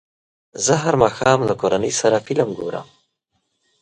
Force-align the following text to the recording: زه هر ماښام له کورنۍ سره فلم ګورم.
زه 0.65 0.73
هر 0.83 0.95
ماښام 1.03 1.39
له 1.49 1.53
کورنۍ 1.61 1.91
سره 2.01 2.23
فلم 2.25 2.49
ګورم. 2.59 2.87